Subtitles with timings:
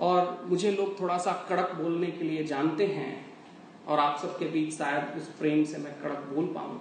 [0.00, 3.26] मुझे लोग थोड़ा सा कड़क बोलने के लिए जानते हैं
[3.86, 6.80] और आप सबके बीच शायद उस प्रेम से मैं कड़क बोल पाऊँ।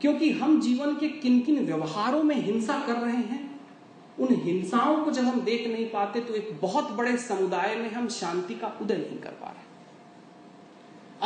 [0.00, 3.44] क्योंकि हम जीवन के किन किन व्यवहारों में हिंसा कर रहे हैं,
[4.18, 8.08] उन हिंसाओं को जब हम देख नहीं पाते तो एक बहुत बड़े समुदाय में हम
[8.10, 9.64] शांति का उदय नहीं कर पा रहे।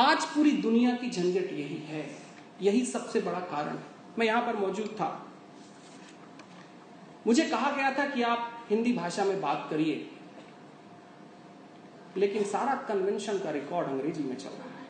[0.02, 2.04] आज पूरी दुनिया की झंझट यही है,
[2.62, 3.78] यही सबसे बड़ा कारण
[4.18, 5.26] मैं यहाँ पर मौजूद था।
[7.26, 10.10] मुझे कहा गया था कि आप हिंदी भाषा में बात करिए।
[12.16, 14.88] लेकिन सारा कन्वेंशन का रिकॉर्ड अंग्रेज़ी में चल रहा है।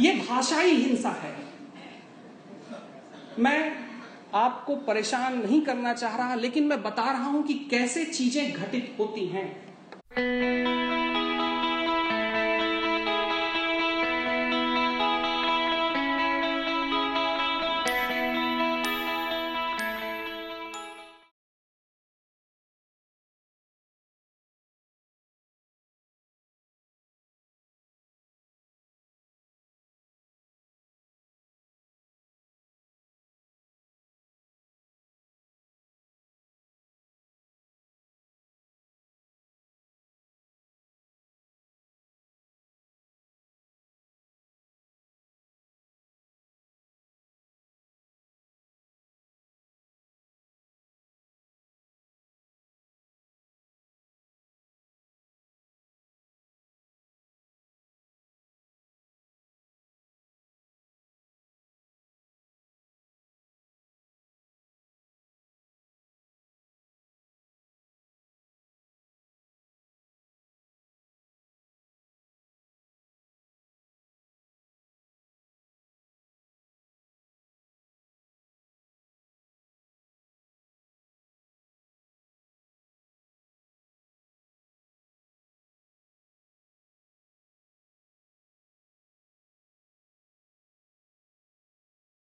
[0.00, 1.34] यह भाषाई हिंसा है।
[3.38, 3.86] मैं
[4.34, 8.96] आपको परेशान नहीं करना चाह रहा, लेकिन मैं बता रहा हूँ कि कैसे चीज़ें घटित
[8.98, 9.66] होती हैं।